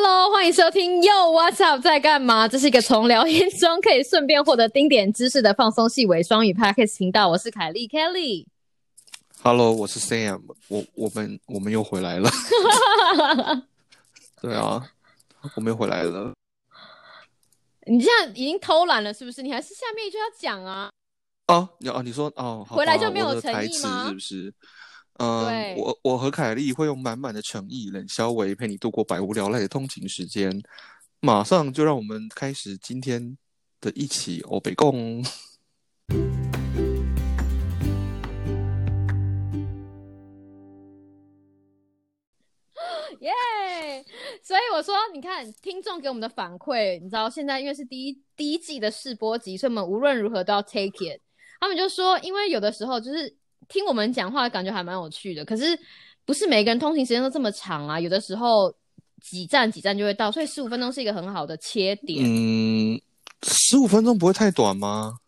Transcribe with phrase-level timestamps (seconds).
[0.00, 2.46] Hello，欢迎收听 Yo What's Up 在干嘛？
[2.46, 7.28] 这是一个从聊天中可以顺便获得丁点知识的放松细微双语 Podcast 频道。
[7.28, 8.46] 我是凯莉 Kelly。
[9.42, 12.30] Hello，我是 Sam，我我们我们又回来了。
[14.40, 14.88] 对啊，
[15.56, 16.32] 我们又回来了。
[17.88, 19.42] 你这样已经偷懒了，是不是？
[19.42, 20.88] 你还是下面一句要讲啊？
[21.48, 24.54] 哦，你哦，你说哦，好吧回来就没有诚意吗是不是？
[25.18, 30.62] 嗯，我我和凯莉会用满满的诚意，冷消维陪你度过百无聊赖的通勤时间。
[31.20, 33.36] 马上就让我们开始今天
[33.80, 35.24] 的一起欧北共。
[43.20, 43.32] 耶、
[44.44, 51.20] 所以我说，你看听众给我们的反馈，你知道现在因为是第一第一季的试播集，所以我们无论如何都要 take it。
[51.58, 53.36] 他们就说，因为有的时候就是
[53.68, 55.78] 听我们讲话，感觉还蛮有趣的，可是
[56.24, 58.74] 不是每个人通勤时间都这么长啊，有的时候
[59.20, 62.24] 几站几站就会到，所以十五分钟是一个很好的切点。
[62.24, 63.00] 嗯，
[63.42, 65.18] 十五分钟不会太短吗？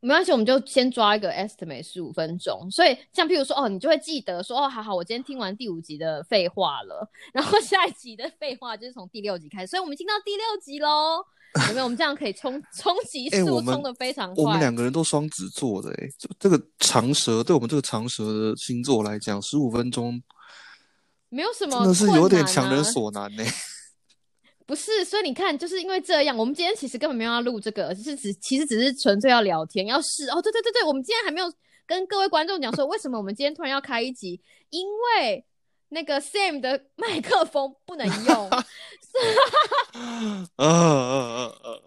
[0.00, 2.70] 没关系，我们就先抓一个 estimate 十五分钟。
[2.70, 11.24] 所以像譬如说，哦，你就会记得说，哦，好好，我今天听完第五集的废话了，然后 下一集的废话就是从第六集开始，所以我们已经到第六集喽。
[11.68, 11.84] 有没有？
[11.84, 14.44] 我们这样可以冲冲集数哎我们冲的非常快。
[14.44, 20.22] 我们两个人都双子座的，诶，这这个长蛇对我们这个长蛇的星座来讲，十五分钟
[21.28, 22.84] 没有什么、真的是有点啊强人。
[22.84, 23.44] 所难呢。
[24.66, 30.42] 不是，所以你看，就是因为这样，我们今天其实根本没有要录这个，是只其实只是纯粹要聊天，要试哦。
[30.42, 31.50] 对对对对，我们今天还没有
[31.86, 34.38] 跟各位观众讲说，为什么我们今天突然要开一集，
[34.68, 35.42] 因为
[35.88, 38.50] 那个 Sam 的麦克风不能用。
[40.56, 41.82] 呃呃呃呃，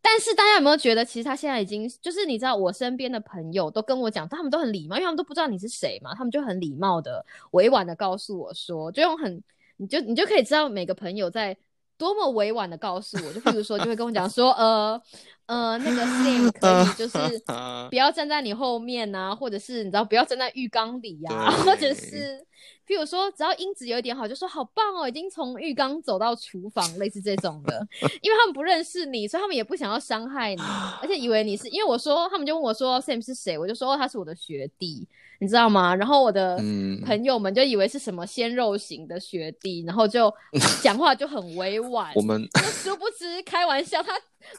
[0.00, 9.42] 但是大家有没有觉得，其实他现在已经就是你知道，我身边的朋友都跟我讲，他们都很礼貌，因为他们都不知道你是谁嘛，他们就很礼貌的、委婉的告诉我说，就用很，
[9.76, 11.56] 你就你就可以知道每个朋友在
[11.98, 15.00] 多么委婉的告诉我，就譬如说，就会跟我讲说，呃
[15.46, 17.18] 呃，那个 Sam 可以就是
[17.88, 22.44] 不要站在你后面啊、或者是你知道不要站在浴缸里呀、对或者是
[22.86, 27.86] 譬如说只要音质有一点好，就说好棒哦，已经从浴缸走到厨房，类似这种的，
[28.20, 30.62] 因为他们不认识你，所以他们也不想要伤害你，
[31.00, 35.06] 而且以为你是因为我说他们就问我说 Sam 是谁，我就说、哦、他是我的学弟，
[35.38, 35.94] 你知道吗？
[35.94, 40.32] 然后我的嗯朋友们就以为是什么鲜肉型的学弟，然后就
[40.82, 42.48] 讲话就很委婉，我们
[42.82, 44.12] 殊不知开玩笑，他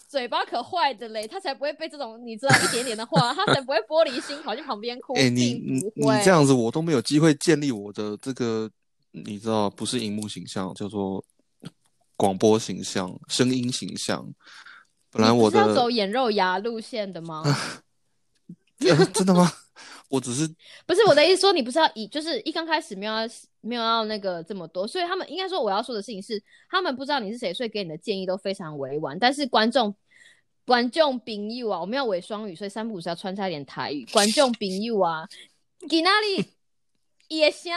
[0.07, 5.79] 嘴巴可坏的嘞，他才不会被这种你知道一点点的话，他才不会玻璃心跑去旁边哭，哎、你你。
[5.95, 8.69] 你这样子，我都没有机会建立我的这个，
[9.11, 11.23] 你知道，不是荧幕形象，叫做
[12.15, 14.25] 广播形象、声音形象。
[15.09, 17.43] 本来我的是要走眼肉牙路线的吗？
[18.81, 19.51] 呃真的吗？
[20.09, 20.47] 我只是
[20.85, 23.21] 不是我的意思，说你不是要以就是一刚开始没有要
[23.61, 29.17] 没有要那个这么多，所以他们应该说我要说的事情是，他们不知道你是谁，所以给你的建议都非常委婉。
[29.19, 29.93] 但是观众
[30.65, 34.05] 观众朋友啊，我们要伪双语，所以三不五时要穿插一点台语。
[34.11, 35.27] 观众朋友啊，
[35.89, 36.45] 给哪里
[37.27, 37.71] 也声，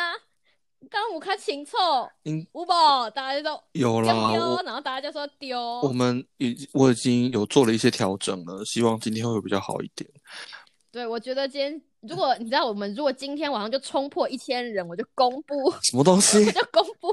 [0.89, 1.77] 刚我看清楚，
[2.23, 2.67] 应有无？
[3.11, 5.59] 大家都有啦，我然后大家就说丢。
[5.83, 10.09] 我们已我已经有做了一些调整了，希望今天会比较好一点。
[10.93, 15.71] 对，我觉得今天如果你知道，我们如果今天晚上就冲破一千人，我就公布。
[15.83, 16.51] 什么东西 我？
[16.53, 17.13] 就公布，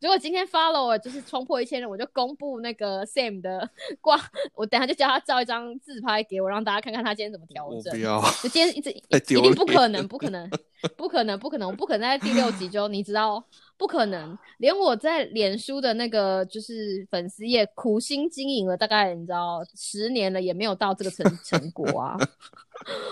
[0.00, 3.68] 如果今天 follow 就是冲破一千人，我就公布那个 Sam 的
[4.00, 4.20] 挂，
[4.54, 7.96] 我等下就叫他照一张自拍给我，让大家看看他今天怎么调整我不。
[7.96, 10.50] 要，就今天一直太一定不可能，不可能，
[10.96, 13.42] 不可能，不可能，我不可能在第六集就你知道，
[13.76, 22.16] 不可能，连我在脸书的那个就是粉丝页苦心经营了大概你知道十年了，也没有到这个成 成果啊，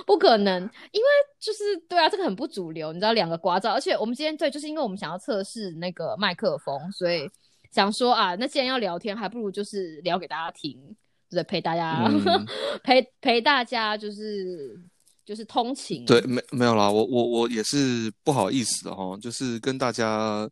[0.07, 1.07] 不可能，因为
[1.41, 7.31] 就是对啊，这个很不主流，你知道两个刮照，而且我们今天对，就是因为我们想要测试那个麦克风，所以
[7.71, 10.95] 想说啊，那既然要聊天，还不如就是聊给大家听，
[11.31, 12.47] 对，陪大家、嗯。
[12.85, 14.79] 陪陪大家就是
[15.25, 20.49] 就是通勤，对，没没有啦，我我我也是不好意思的哈，就是跟大家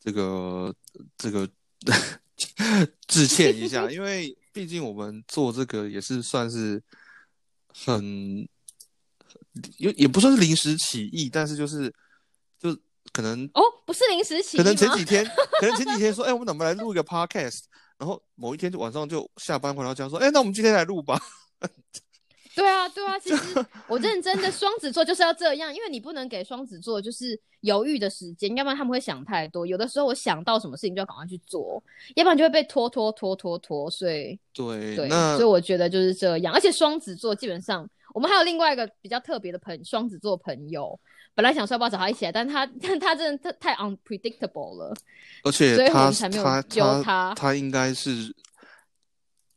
[0.00, 0.72] 这个
[1.18, 1.48] 这个
[3.08, 6.80] 致歉一下， 因为毕竟我们做这个也是算是
[7.72, 8.48] 很
[9.78, 11.92] 也也不算是临时起意，但是就是
[12.60, 12.76] 就
[13.12, 15.24] 可能哦，不是临时起意可能前几天
[15.60, 17.64] 可能前几天说， 哎，我们能不能来录一个 podcast，
[17.98, 21.20] 然后某一天就晚上就下班回到家说，哎，那我们今天来录吧。
[22.56, 29.66] 对啊，对啊，其实我认真的双子座就是要这样，因为你不能给双子座就是犹豫的时间，要不然他们会想太多。
[29.66, 31.82] 有的时候我想到什么事情就要赶快去做，
[32.14, 33.90] 要不然就会被拖拖拖拖拖。
[33.90, 36.54] 所以对，对，那所以我觉得就是这样。
[36.54, 40.98] 而且双子座基本上，我们还有另外一个比较特别的朋双子座朋友，
[41.34, 44.94] 本来想说要不要找他一起来，但他但他真的太太 unpredictable 了，
[45.44, 48.34] 而且所以我他们才没有他揪他他他应该是，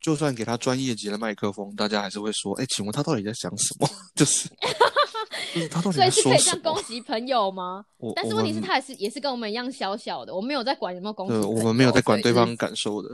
[0.00, 3.88] 就算给他专业级的麦克风，大家还是会说，哎，请问他到底在想什么？
[4.16, 4.48] 就是
[5.54, 6.82] 就是他到底所以是可以这样说什么攻？
[6.84, 7.84] 击朋友吗？
[7.98, 13.08] 我但是问题是他也是也是跟我们一样小小的，我没有在管有没有攻击对，我们没有在管对方感受的。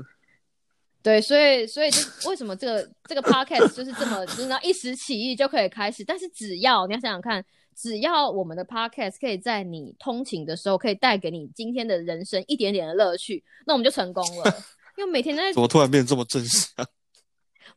[1.02, 7.44] 对，所以所以就为什么这个这个 podcast 就是这么就是那一时起意就可以开始，但是只要你要想想看，
[7.76, 14.52] 只要我们的 podcast 可以在你通勤的时候可以带给你今天的人生一点点的乐趣，那我们就成功了。
[14.96, 16.70] 因为每天在怎么突然变得这么正向？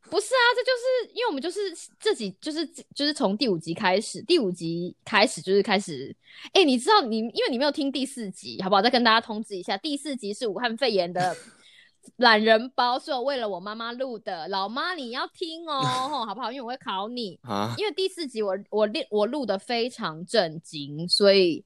[0.09, 1.59] 不是啊，这就是因为我们就是
[1.99, 6.15] 这集就是就是从第五集开始，第五集开始就是开始，
[6.53, 8.81] 哎，你知道你因为你没有听第四集，好不好？
[8.81, 11.37] 再跟大家通知一下，第四集是武汉肺炎的
[12.17, 15.79] 懒人包，是我为了我妈妈录的，老妈你要听哦，
[16.09, 16.51] 吼好不好？
[16.51, 21.63] 因为我会考你，啊，因为第四集我我练我录的非常震惊，所以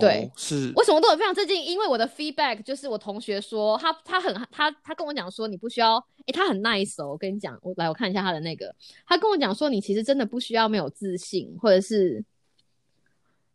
[0.00, 1.62] 对哦、是为什么对我非常震惊？
[1.62, 5.96] 因为我的 feedback 就是我同学说他他很他他跟我讲说你不需要，
[6.26, 7.08] 诶、他很 nice 哦。
[7.10, 8.74] 我跟你讲，我来我看一下他的那个，
[9.06, 12.24] 他跟我讲说你其实真的不需要没有自信，或者是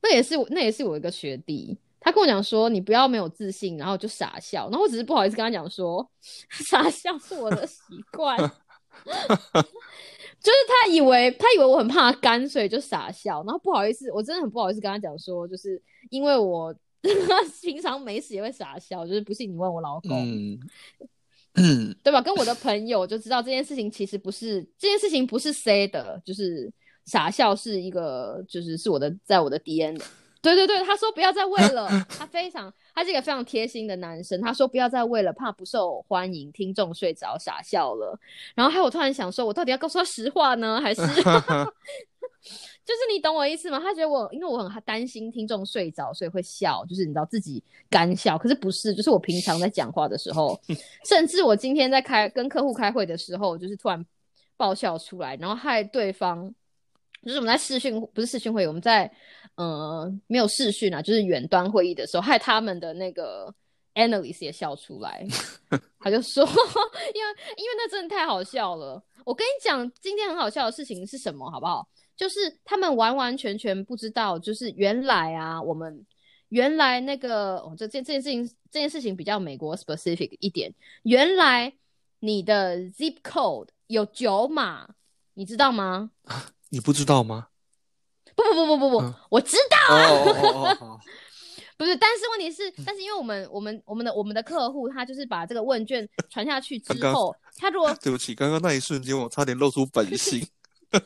[0.01, 6.07] 那也是我那也是我一个学弟，他跟我讲说你不要没有自信，然后就傻笑，然后我只是不好意思跟他讲说
[6.51, 7.81] 傻笑是我的习
[8.11, 8.37] 惯。
[10.39, 13.43] 就是他以为他以为我很怕干，所以就傻笑。
[13.43, 16.73] 然后不好意思，我真的很不好意思跟他讲说，就是因为我
[17.61, 20.59] 平常没事也会傻笑，就是不信你问我老公，嗯
[21.55, 22.21] 嗯对吧？
[22.21, 26.71] 跟我的朋友就知道这件事情其实不是这件事情不是 say 的，就是
[27.05, 30.05] 傻笑是一个就是是我的在我的 DNA 的。
[30.41, 34.39] 对对对，他说不要再为了 他非常，他是一个非常贴心的男生。
[34.41, 38.17] 他说不要再为了怕不受欢迎，听众睡着傻笑了。
[38.55, 41.01] 然后还有我突然想说，我到底要告诉他实话呢，还是
[42.85, 43.79] 就是你懂我意思吗？
[43.79, 48.37] 他觉得我因为我很担心听众睡着，所以会笑，就是你知道自己干笑。
[48.37, 50.57] 可是不是，就是我平常在讲话的时候，
[51.03, 54.05] 甚至我今天在开跟客户开会的时候，就是突然
[54.55, 56.53] 爆笑出来，然后害对方。
[57.27, 59.11] 就是我们在视讯，不是视讯会议，我们在
[59.55, 63.53] 呃没有视讯啊，就是远端会议的时候，害他们的那个
[63.95, 65.27] analyst 也笑出来。
[65.99, 69.03] 他就说，因为因为那真的太好笑了。
[69.25, 71.85] 我跟你讲，今天很好笑的事情是什么，好不好？
[72.15, 76.05] 就是他们完完全全不知道，就是原来啊，我们
[76.47, 80.73] 原来那个哦，这这这件事情，这件事情比较美国 specific 一点。
[81.03, 81.73] 原来
[82.21, 84.87] 你的 zip code 有九码，
[85.33, 86.11] 你知道吗？
[86.69, 87.47] 你不知道吗？
[88.35, 90.99] 不不不不不不，嗯我知道，啊哦哦哦，
[91.77, 100.45] 不是，但是问题是，但是因为我们我们我们的我们的客户他就是把这个问卷传下去之刚刚后， 他如果对不起，刚刚那一瞬间我差点露出本性。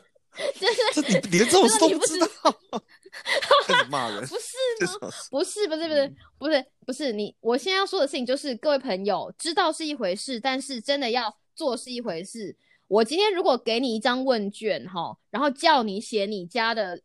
[0.58, 2.26] 就是这你连这种事都不知道，
[3.90, 4.20] 骂人。
[4.26, 5.10] 不是吗？
[5.30, 12.56] 不是不是不是不是不是你，我现在要说的事情就是，各位朋友知道是一回事，但是真的要做是一回事。
[12.92, 17.00] 我今天如果给你一张问卷哈，然后叫你写你家的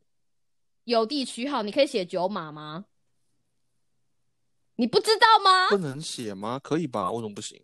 [0.83, 2.85] 邮递区号，你可以写九码吗？
[4.75, 5.69] 你不知道吗？
[5.69, 6.59] 不能写吗？
[6.61, 7.09] 可以吧？
[7.11, 7.63] 为什么不行？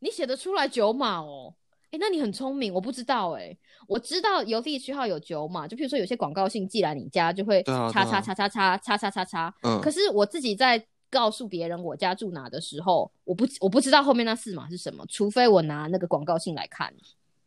[0.00, 1.54] 你写得出来九码哦？
[1.92, 3.56] 哎，那你很聪明，我不知道哎，
[3.86, 16.92] 我知道邮递区号有九码，就譬如说有些广告信寄来你家就会叉叉叉叉叉叉叉叉叉，嗯，可是我自己在告诉别人我家住哪的时候，我不我不知道后面那四码是什么，除非我拿那个广告信来看。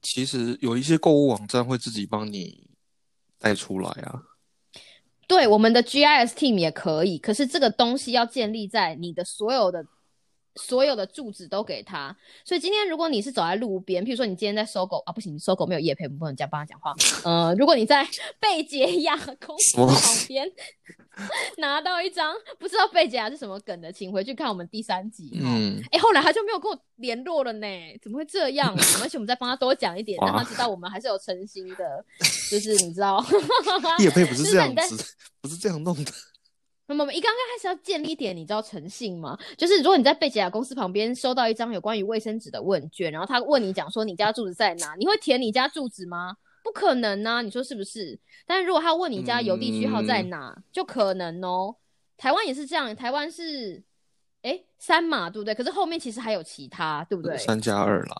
[0.06, 2.70] 其实有一些购物网站会自己帮你
[3.40, 4.22] 带出来啊。
[5.28, 9.84] 对，我们的 GIS team 也可以，可是这个东西要建立在你的所有的
[10.56, 12.16] 所有的住址都给他。
[12.44, 16.94] 所以今天如果你是走在路边，譬如说你今天在搜狗啊，不行，搜狗没有夜配，我们不能这样帮他讲话。
[17.24, 18.08] 呃，如果你在
[18.40, 20.52] 贝杰亚公司旁西边
[21.58, 25.32] 拿到一张不知道贝杰亚是什么梗的，请回去看我们第三集。
[25.34, 25.78] 嗯。
[25.78, 27.68] 嗯，哎、后来他就没有跟我联络了呢，
[28.02, 28.74] 怎么会这样？
[29.02, 32.06] 而且我们再帮他多讲一点， 哇让他知道我们还是有诚心的，
[32.50, 33.24] 就是你知道，
[34.00, 35.04] 夜配不是这样子，
[35.42, 36.12] 不是这样弄的。
[36.88, 39.38] 那么一刚刚开始要建立一点，你知道诚信吗？
[39.58, 46.36] 就是如果你在贝吉亚公司旁边收到一张有关于卫生纸的问卷，然后他问你讲说你家住址在哪，你会填你家住址吗？
[46.64, 48.20] 不可能啊，你说是不是？
[48.46, 51.76] 但是如果他问你家邮地区号在哪，就可能哦。
[52.18, 53.84] 台湾也是这样，台湾是
[54.42, 55.54] 哎三码对不对？
[55.54, 57.38] 可是后面其实还有其他，对不对？
[57.38, 58.16] 三加二啦，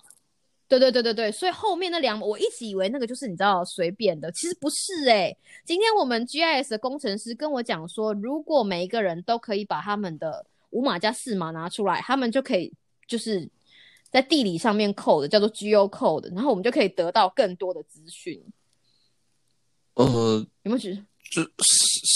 [0.68, 12.74] 对对对对对，所以后面那两，我一直以为那个就是你知道随便的，其实不是哎、今天我们 GIS 的工程师跟我讲说，如果每一个人都可以把他们的五码加四码拿出来，他们就可以
[13.08, 13.48] 就是
[14.10, 18.44] 在地理上面扣的，叫做 Geo code，然后我们就可以得到更多的资讯。
[19.94, 21.06] 呃，有没有觉得？
[21.32, 21.50] 就是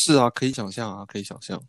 [0.05, 1.61] 是啊，可以想象啊，可以想象。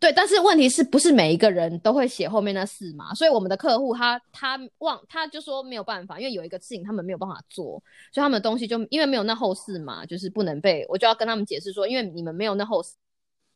[0.00, 3.14] 对，但是问题是不是每一个人都会写后面那四码？
[3.14, 7.82] 所以我们的客户他他忘他就说没有办法，因为有一个事情他们没有办法做，
[8.12, 12.96] 所以他们的东西就因为没有那后四码，就是不能被我就要跟他们解释说，因为你们没有那后四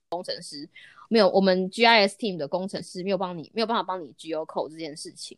[0.09, 0.67] 工程师
[1.11, 5.37] 没有我们 GIS team 的工程师没有帮你没有办法帮你 GO 扣这件事情，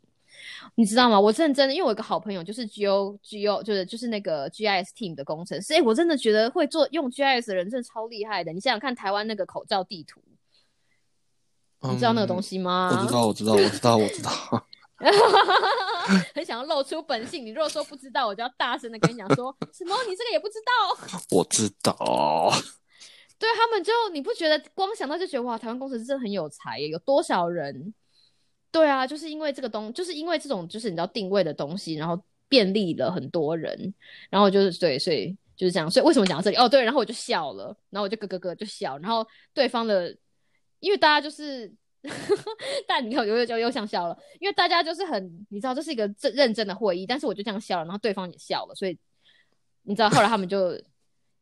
[0.76, 1.18] 你知道吗？
[1.18, 8.52] 我认真的，因为我有个好朋友就是 GO GO 就是就是那个 GIS team 的工程师，哎，我真的觉得会做用 GIS 的人真的超厉害的。
[8.52, 10.22] 你想想看，台湾那个口罩地图。
[11.82, 12.90] 你知道那个东西吗？
[12.92, 14.30] 我知道，我知道，我知道，我知道。
[16.34, 17.44] 很想要露出本性。
[17.44, 19.96] 你如果说不知道，我就要大声的跟你讲说什么？
[20.06, 21.18] 你这个也不知道？
[21.36, 22.52] 我知道。
[23.38, 26.88] 对他们就你不觉得光想到就觉得哇，台湾工程师真的很有才耶？
[26.88, 27.94] 有多少人？
[28.70, 33.94] 对啊，就是因为这个东，就是因为这种就是你知道定位的东西，然后便利了很多人。
[34.28, 35.90] 然后就是对，所以就是这样。
[35.90, 36.56] 所以为什么讲到这里？
[36.56, 40.14] 哦，对，然后我就笑了，然后我就咯咯咯就笑，然后对方的。
[40.80, 41.70] 因为大家就是，
[42.88, 48.98] 但你看，我又又又想笑了，因为大家就是很，你知道这是一个认认真的会议，但是我就这样笑了，然后对方也笑了，所以
[49.82, 50.76] 你知道后来他们就，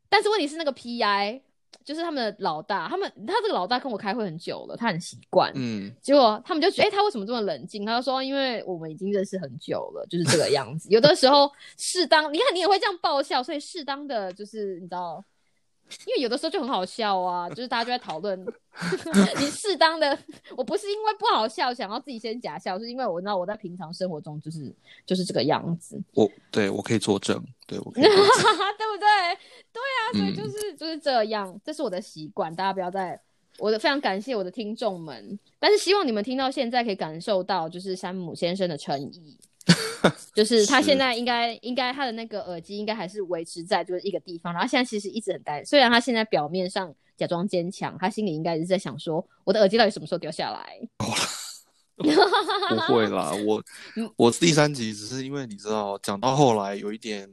[0.09, 1.41] 但是问题是那个 PI
[1.85, 7.87] 就是他们的老大，他们他这个老大跟我开会很久了，他很习惯，嗯，结果他们就觉得，哎，他为什么这么冷静？
[7.87, 10.89] 他就说，因为我们已经认识很久了，就是这个样子。
[10.91, 15.25] 有的时候适当，你看你也会这样爆笑，所以适当的就是你知道。
[16.07, 18.39] 因为有的时候就很好笑啊，就是大家就在讨论，
[19.39, 20.19] 你适当的，
[20.57, 24.75] 我不是因为不好笑想要自己先假笑，是因为我知道我在平常生活中就是
[25.07, 26.01] 就是这个样子。
[26.15, 29.07] 我对我可以作证，对我可以 对不对？
[29.73, 33.21] 对啊，所以就是就是这样，这是我的习惯，大家不要再。
[33.59, 39.37] 我的非常感谢我的听众们，但是希望你们听到现在可以感受到，就是山姆先生的诚意。
[40.35, 45.65] 就是他现在应该应该他的那个耳机应该还是维持在就是一个地方，然后现在其实一直很呆。
[45.65, 50.81] 虽然他现在表面上假装坚强，他心里应该是在想说：我的耳机到底什么时候掉下来？
[51.97, 52.05] 不
[52.95, 53.63] 会啦，我
[54.17, 57.29] 我第三集只是因为你知道讲到后来有一点，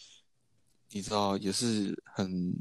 [0.92, 2.54] 你知道也是很。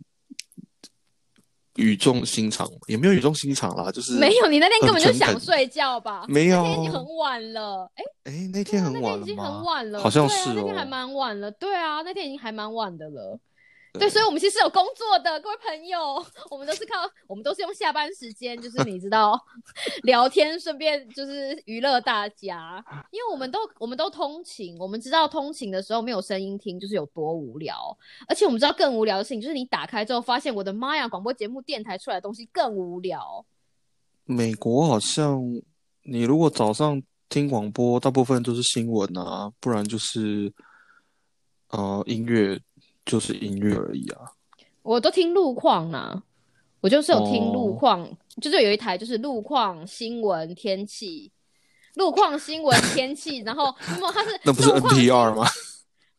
[1.77, 4.47] 语重心长也没有语重心长啦，就是没有。
[4.47, 6.25] 你那天根本就想睡觉吧？
[6.27, 7.89] 没有，那天已经很晚了。
[7.95, 9.43] 哎哎，那天很晚了吗？
[9.43, 10.53] 很晚了，好像是哦。
[10.55, 13.39] 那天还蛮晚了，对啊，那天已经还蛮晚的了。
[13.99, 16.93] 对，所以，我们其实有工作的，各位朋友， 我们都是靠，
[17.27, 19.39] 我们都是用下班时间，就是你知道，
[20.03, 33.45] 聊天，顺便就是娱乐大家，因为我们都，我们都通勤，我们知道通勤的时候没有声音听就是有多无聊，而且我们知道更无聊的事情就是你打开之后发现，我的妈呀，广播节目、电台出来的东西更无聊。
[34.25, 35.41] 美国好像，
[36.03, 40.53] 你如果早上听广播，大部分都是新闻啊，不然就是，
[41.69, 42.59] 呃，音乐。
[43.07, 44.29] 就是音乐而已啊！
[44.83, 46.21] 我都听路况啦，
[46.81, 48.07] 我就是有听路况，
[48.39, 51.31] 就是有一台就是路况新闻天气，
[51.95, 55.47] 路况新闻天气，然后那么它是 那不是 NPR 吗？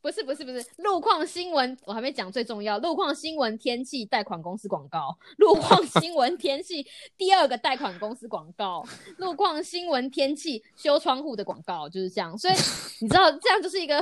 [0.00, 2.78] 不是不是不是路况新闻，我还没讲最重要。
[2.78, 6.86] 路况新闻天气贷款公司广告，路况 新闻天气
[7.16, 8.84] 第二个贷款公司广告，
[9.16, 12.36] 路况新闻天气修窗户的广告就是这样。
[12.38, 12.54] 所以
[13.00, 13.96] 你知道这样就是一个，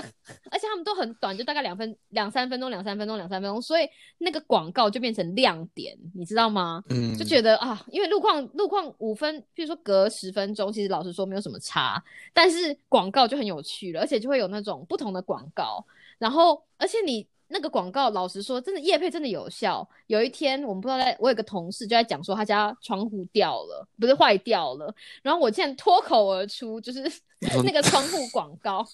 [0.51, 3.89] 而且他们都很短，就大概两分两三分钟，两三分钟，两三分钟，所以
[4.19, 6.85] 那个广告就变成亮点，你知道吗？
[6.91, 12.03] 嗯，就觉得啊，因为路况路况五分，譬如说隔十分钟，其实老实说没有什么差，
[12.35, 15.85] 但是广告就很有趣了，而且就会有那种不同的广告。
[16.19, 19.89] 然后，而且你那个广告，老实说，真的叶配真的有效。
[20.09, 24.93] 有一天，我们不知道在，我有个同事就在讲说他家窗户掉了，不是坏掉了。
[25.23, 27.01] 然后我竟然脱口而出，就是
[27.65, 28.85] 那个窗户广告。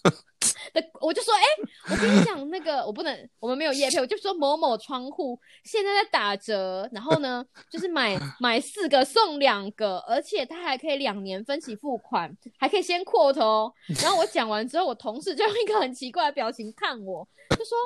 [0.72, 1.42] 的我就说，哎，
[1.90, 13.72] 我跟你讲，那个我不能，我们没有叶配，我就说某某窗户现在在打折，然后呢，就是买 买四个送两个，而且它还可以两年分期付款，还可以先扩头。
[14.02, 17.76] 然后我讲完之后，我同事就用一个很奇怪的表情看我，就说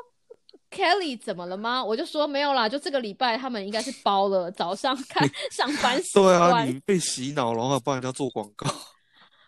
[0.70, 8.66] ：“Kelly 怎么了吗？”我就说：“没有啦，就这个礼拜他们应该是包了早上看上班时对啊，你被洗脑了，然后帮人家做广告。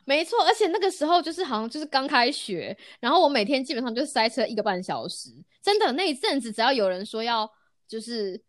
[0.09, 5.29] 没错，而且那个时候就是好像就是刚开学，然后我每天基本上就塞车一个半小时。
[5.61, 7.47] 真的那一阵子，只要有人说要
[7.87, 8.41] 就是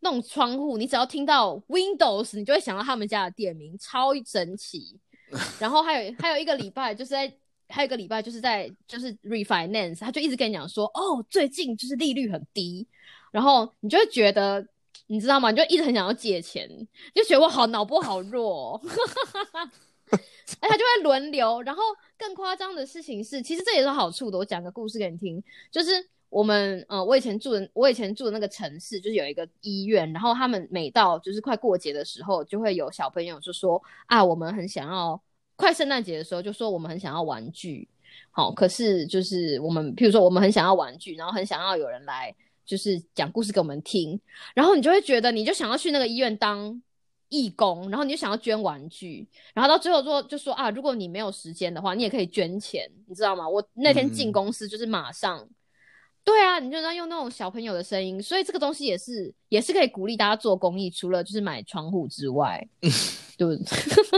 [0.00, 4.98] 弄窗户，你只要听到 Windows，你就会想到他们家的店名，超神奇。
[5.60, 7.30] 然后还有还有一个礼拜，就是在
[7.68, 12.88] 还有一个礼拜就是在就是 refinance，他就一直跟你讲说，哦，最近就是利率很低，
[13.30, 14.66] 然后你就会觉得，
[15.08, 15.50] 你知道吗？
[15.50, 16.66] 你就一直很想要借钱，
[17.14, 18.80] 就觉得我好脑波好弱。
[20.60, 21.82] 哎，他就会轮流，然后
[22.18, 24.38] 更夸张的事情是，其实这也是好处的。
[24.38, 25.90] 我讲个故事给你听，就是
[26.28, 35.20] 我们呃，我以前住的我以前住的那个城市，就是有一个医院，然后他们每到就是快过节的时候，就会有小朋友就说啊，我们很想要
[35.56, 37.88] 快圣诞节的时候，就说我们很想要玩具。
[38.30, 44.18] 好，可是就是我们，譬如说我们很想要玩具，然后很想要有人来，就是讲故事给我们听，
[44.54, 46.82] 然后你就会觉得，你就想要去那个医院当
[47.32, 53.48] 义工，然后你就想要捐玩具，然后到最后说就说啊，如果你没有时间的话，你也可以捐钱，你知道吗？
[53.48, 55.48] 我那天进公司就是马上。
[56.24, 62.64] 对啊，你就要用那种小朋友的声音，所以这个东西也是也是可以鼓励大家做公益，除了就是买窗户之外，
[63.36, 63.58] 对不对？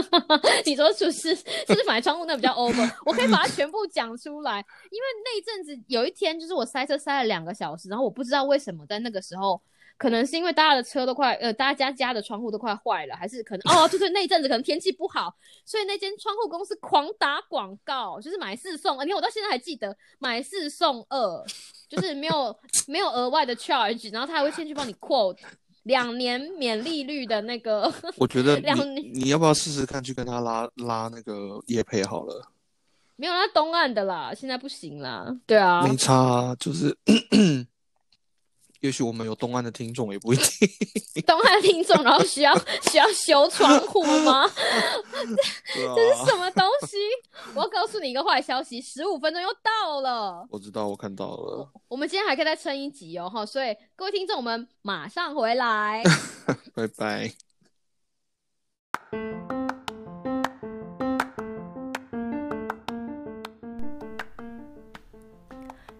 [0.65, 1.35] 你说是不是？
[1.65, 4.57] 就是买窗户那比较 over，我可以把它全部讲出来，
[4.91, 9.59] 因为那一阵子有一天就是我塞车塞了两个小时，然后我不知道为什么在那个时候。
[9.97, 15.33] 可能是因为大家的车都快，呃，大家家的窗户都快坏了，还是可能哦，就是那一阵子可能天气不好，
[15.65, 18.95] 所以那间窗户公司狂打广告，就是买四送。
[19.05, 21.45] 你看我到现在还记得买四送二，
[21.87, 22.53] 就是没有
[22.87, 25.37] 没有额外的 charge，然后他还会先去帮你 quote
[25.83, 27.89] 两年免利率的那个。
[28.17, 32.51] 我觉得你你要不要试试看去跟他拉拉那个叶配好了？
[33.15, 35.33] 没有，那东岸的啦，现在不行啦。
[35.45, 36.97] 对啊，没差，啊就是。
[38.85, 40.69] 也许我们有东岸的听众，也不一定。
[41.25, 42.55] 东岸的听众，然后需要
[42.91, 44.47] 需要修窗户吗？
[45.73, 46.97] 这是什么东西？
[47.55, 50.47] 我要告诉你一个坏消息，十五分钟又到了。
[50.51, 51.67] 我知道，我看到了。
[51.87, 53.43] 我们今天还可以再撑一集哦，哈！
[53.43, 56.03] 所以各位听众，我们马上回来。
[56.75, 57.31] 拜拜。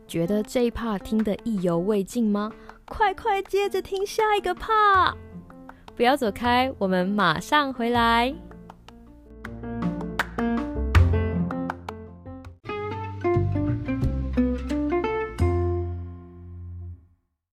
[0.07, 2.51] 觉得这一 part 听得意犹未尽吗？
[2.87, 5.15] 快快接着听下一个 part，
[5.95, 8.33] 不要走开，我们马上回来。